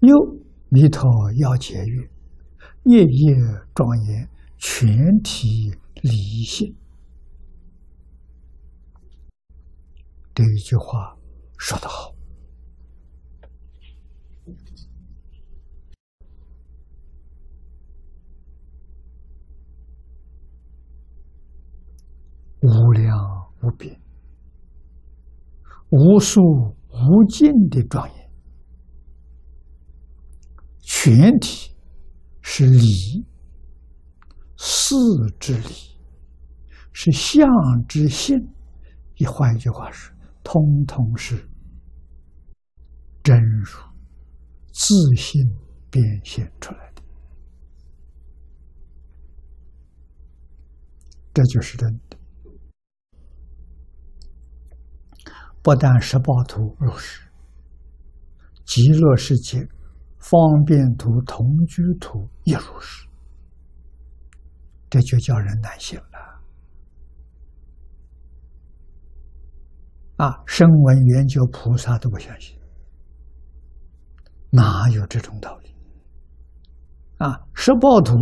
[0.00, 0.14] 又
[0.68, 2.10] 弥陀要解曰
[2.84, 3.36] ：“夜夜
[3.74, 4.88] 庄严，全
[5.22, 6.10] 体理
[6.44, 6.74] 性。”
[10.34, 11.16] 这一句话
[11.56, 12.14] 说得好。
[22.60, 23.16] 无量
[23.62, 23.98] 无边、
[25.90, 28.25] 无数无尽的庄严，
[30.98, 31.70] 全体
[32.40, 33.24] 是理，
[34.56, 34.96] 四
[35.38, 35.68] 之理，
[36.90, 37.46] 是相
[37.86, 38.34] 之性。
[39.16, 40.10] 一换一句话是，
[40.42, 41.36] 通通是
[43.22, 43.78] 真如
[44.72, 45.44] 自信
[45.90, 47.02] 变现出来的，
[51.34, 52.16] 这就是真的。
[55.62, 57.20] 不但十八图入实，
[58.64, 59.68] 极乐世界
[60.28, 63.06] 方便图、同居图也如是，
[64.90, 66.42] 这就叫人难信了。
[70.16, 72.58] 啊，声闻缘觉菩萨都不相信，
[74.50, 75.72] 哪有这种道理？
[77.18, 78.16] 啊，十八图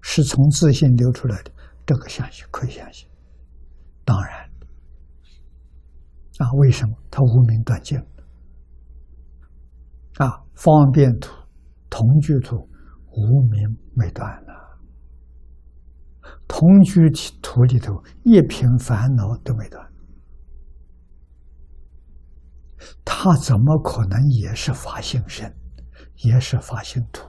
[0.00, 1.52] 是从自信流出来的，
[1.86, 3.08] 这个相信可以相信，
[4.04, 4.50] 当然。
[6.38, 8.04] 啊，为什么他无名断尽了？
[8.04, 8.13] 啊，
[10.54, 11.32] 方便图、
[11.90, 12.56] 同居图
[13.10, 14.78] 无名没断了，
[16.48, 17.00] 同居
[17.42, 19.92] 图里头一品烦恼都没断，
[23.04, 25.54] 他怎么可能也是法性身，
[26.24, 27.28] 也是法性土？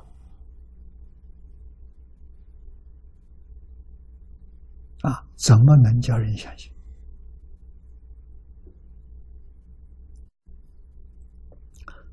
[5.02, 6.72] 啊，怎么能叫人相信？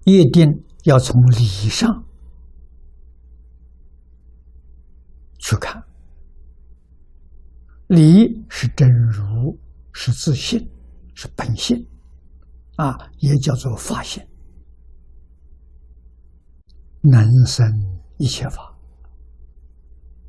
[0.04, 2.04] 一定要从理上
[5.38, 5.82] 去看，
[7.88, 9.58] 理是真如，
[9.92, 10.68] 是自信，
[11.14, 11.86] 是本性，
[12.76, 14.24] 啊，也叫做法性，
[17.02, 17.66] 能生
[18.18, 18.76] 一切法，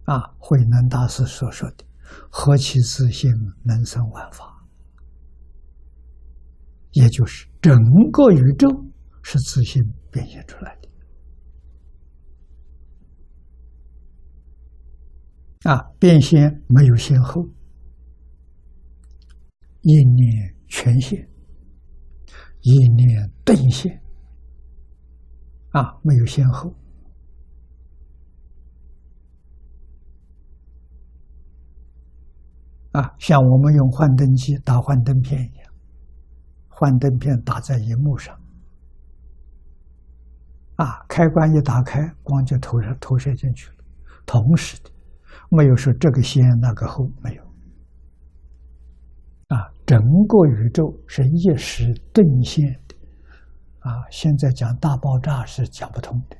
[0.06, 1.86] 啊，慧能大师所说的
[2.30, 3.32] “何其自信，
[3.64, 4.66] 能生万法”，
[6.94, 7.76] 也就是整
[8.12, 8.68] 个宇宙。
[9.26, 9.82] 是自信
[10.14, 10.88] 变现出来的
[15.72, 15.82] 啊！
[16.00, 17.44] 变现没有先后，
[19.82, 21.28] 一念全现，
[22.62, 24.00] 一念顿现
[25.72, 26.72] 啊，没有先后
[32.92, 35.74] 啊，像我们用幻灯机打幻灯片一样，
[36.68, 38.43] 幻灯片打在荧幕上。
[40.76, 43.76] 啊，开关一打开，光就投射投射进去了。
[44.26, 44.90] 同时的，
[45.50, 47.44] 没有说这个先那个后，没有。
[49.50, 52.96] 啊，整个宇宙是一时顿现的。
[53.80, 56.38] 啊，现在讲大爆炸是讲不通的。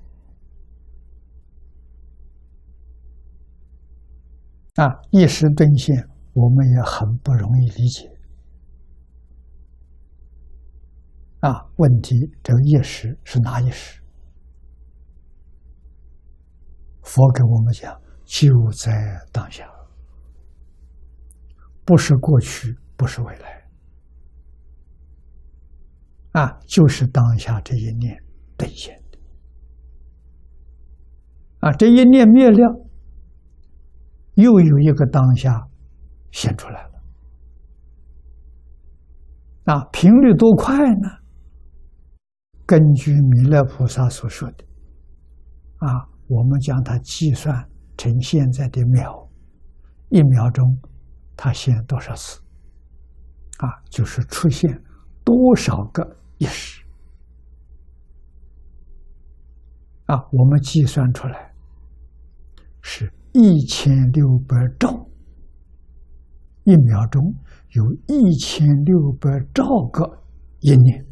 [4.84, 5.96] 啊，一时顿现，
[6.34, 8.10] 我们也很不容易理解。
[11.42, 14.03] 啊，问题这个一时是哪一时？
[17.04, 18.92] 佛给我们讲，就在
[19.32, 19.70] 当下，
[21.86, 23.68] 不是过去，不是未来，
[26.32, 28.24] 啊，就是当下这一念
[28.58, 29.20] 兑现的，
[31.60, 32.88] 啊，这一念灭了，
[34.36, 35.68] 又有一个当下
[36.32, 37.04] 现出来了，
[39.66, 41.10] 啊，频率多快呢？
[42.66, 44.64] 根据弥勒菩萨所说的，
[45.80, 46.13] 啊。
[46.34, 49.30] 我们将它计算成现在的秒，
[50.10, 50.80] 一秒钟
[51.38, 52.42] 它现多少次？
[53.60, 54.82] 啊，就是出现
[55.24, 56.84] 多少个意识？
[60.08, 61.54] 啊，我们计算出来
[62.82, 65.08] 是一千六百兆，
[66.64, 67.22] 一秒钟
[67.74, 70.24] 有一千六百兆个
[70.62, 71.06] 一念。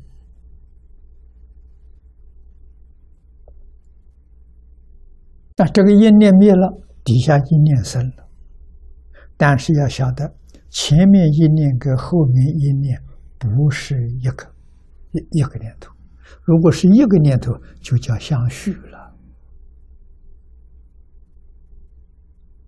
[5.61, 8.27] 那这个一念灭了，底下一念生了。
[9.37, 10.33] 但是要晓得，
[10.71, 12.99] 前面一念跟后面一念
[13.37, 14.43] 不是一个
[15.11, 15.93] 一一个念头。
[16.41, 19.13] 如果是一个念头，就叫相续了。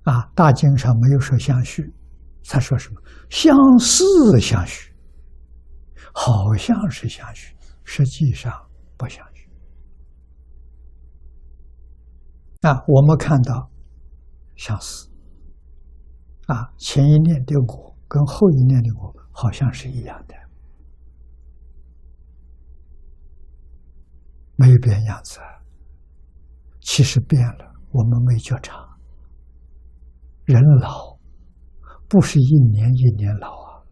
[0.03, 1.91] 啊，大经上没有说相续，
[2.47, 3.01] 他说什么？
[3.27, 4.93] 相似相续，
[6.13, 8.53] 好像是相续，实际上
[8.97, 9.32] 不相续。
[12.63, 13.69] 啊，我们看到
[14.55, 15.09] 相似，
[16.47, 20.35] 啊，前一念的我跟后一念的我好像是一样的，
[24.55, 25.39] 没有变样子，
[26.79, 28.81] 其实变了，我们没觉察。
[30.45, 31.17] 人老
[32.07, 33.83] 不是一年一年老啊，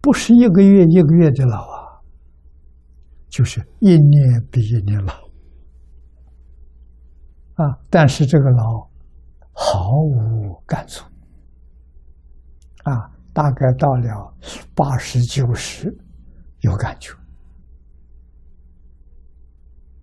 [0.00, 1.75] 不是一个月一个月的老啊，
[3.28, 5.14] 就是一年比一年老
[7.54, 7.78] 啊。
[7.90, 8.88] 但是这个老
[9.52, 11.04] 毫无感触
[12.84, 12.92] 啊，
[13.32, 14.34] 大概到了
[14.74, 15.96] 八十九十
[16.60, 17.12] 有感觉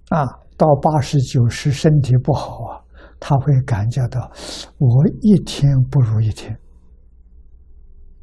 [0.09, 0.39] 啊。
[0.55, 2.79] 到八十九十，身体不好啊，
[3.19, 4.31] 他会感觉到
[4.77, 6.55] 我一天不如一天，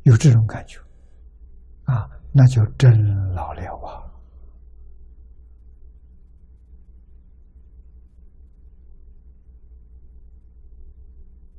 [0.05, 0.79] 有这种感觉，
[1.87, 2.89] 啊，那就真
[3.35, 3.61] 老了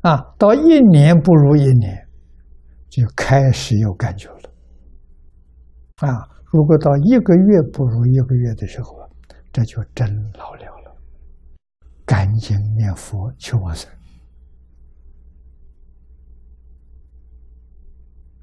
[0.02, 0.34] 啊！
[0.38, 2.08] 到一年不如一年，
[2.90, 4.50] 就开始有感觉了。
[5.98, 9.00] 啊，如果到一个月不如一个月的时候。
[9.54, 10.96] 这就真老了了，
[12.06, 13.92] 赶紧念佛求往生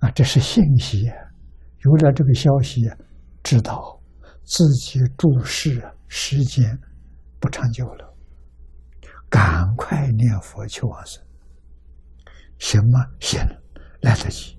[0.01, 0.11] 啊！
[0.11, 1.11] 这是信息，
[1.81, 2.83] 有了这个消息，
[3.43, 3.99] 知道
[4.45, 6.79] 自己注视时间
[7.41, 8.15] 不长久了，
[9.31, 11.25] 赶快念佛求往生，
[12.59, 13.07] 行吗？
[13.21, 13.41] 行，
[14.03, 14.57] 来得及。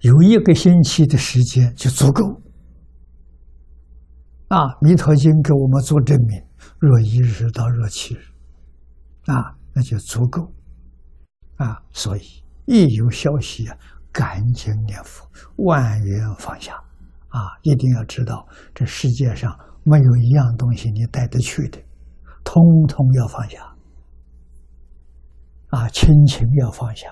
[0.00, 2.22] 有一个星期的时间就足够
[4.48, 4.58] 啊！
[4.80, 6.40] 《弥陀经》给我们做证明：
[6.78, 8.20] 若一日到若七日，
[9.24, 10.52] 啊，那就足够
[11.56, 11.82] 啊！
[11.92, 12.22] 所以
[12.66, 13.76] 一有消息啊，
[14.12, 16.74] 赶紧念佛，万缘放下
[17.28, 17.40] 啊！
[17.62, 21.82] 一定要知道，这世界上没有一样东西你带得去的，
[22.46, 23.76] 通通要放下
[25.70, 25.88] 啊！
[25.90, 27.10] 亲情要放下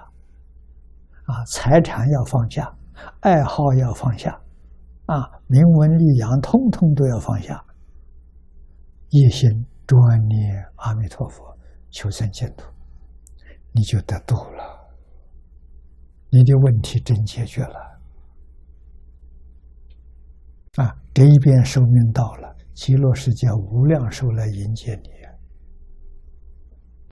[1.25, 1.45] 啊！
[1.45, 2.75] 财产要放下。
[3.21, 4.41] 爱好要放下，
[5.07, 7.63] 啊，名闻利养通通都要放下，
[9.11, 9.51] 一心
[9.85, 9.99] 专
[10.29, 11.59] 念阿弥陀佛，
[11.91, 12.65] 求生净土，
[13.73, 14.63] 你就得度了，
[16.31, 18.01] 你的问题真解决了，
[20.77, 25.14] 啊，这一边寿命到了，极乐世界无量寿来迎接你。